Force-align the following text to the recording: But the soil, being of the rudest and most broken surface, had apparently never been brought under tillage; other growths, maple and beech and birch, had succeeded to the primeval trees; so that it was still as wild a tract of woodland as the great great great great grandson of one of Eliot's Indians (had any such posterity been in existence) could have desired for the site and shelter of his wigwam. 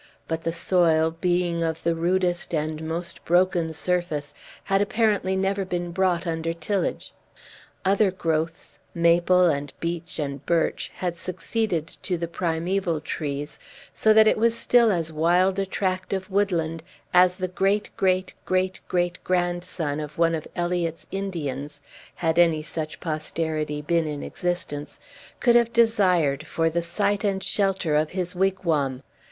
But 0.27 0.41
the 0.45 0.51
soil, 0.51 1.11
being 1.21 1.61
of 1.63 1.83
the 1.83 1.93
rudest 1.93 2.55
and 2.55 2.81
most 2.87 3.23
broken 3.23 3.71
surface, 3.71 4.33
had 4.63 4.81
apparently 4.81 5.35
never 5.35 5.63
been 5.63 5.91
brought 5.91 6.25
under 6.25 6.53
tillage; 6.53 7.13
other 7.85 8.09
growths, 8.09 8.79
maple 8.95 9.45
and 9.45 9.71
beech 9.79 10.17
and 10.17 10.43
birch, 10.47 10.89
had 10.95 11.17
succeeded 11.17 11.85
to 12.01 12.17
the 12.17 12.27
primeval 12.27 12.99
trees; 12.99 13.59
so 13.93 14.11
that 14.11 14.25
it 14.25 14.37
was 14.39 14.57
still 14.57 14.91
as 14.91 15.11
wild 15.11 15.59
a 15.59 15.67
tract 15.67 16.13
of 16.13 16.31
woodland 16.31 16.81
as 17.13 17.35
the 17.35 17.47
great 17.47 17.95
great 17.95 18.33
great 18.43 18.79
great 18.87 19.23
grandson 19.23 19.99
of 19.99 20.17
one 20.17 20.33
of 20.33 20.47
Eliot's 20.55 21.05
Indians 21.11 21.79
(had 22.15 22.39
any 22.39 22.63
such 22.63 22.99
posterity 22.99 23.83
been 23.83 24.07
in 24.07 24.23
existence) 24.23 24.99
could 25.39 25.55
have 25.55 25.71
desired 25.71 26.47
for 26.47 26.71
the 26.71 26.81
site 26.81 27.23
and 27.23 27.43
shelter 27.43 27.95
of 27.95 28.09
his 28.17 28.33
wigwam. 28.33 29.03